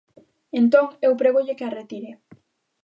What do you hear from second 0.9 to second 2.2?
eu prégolle que a retire.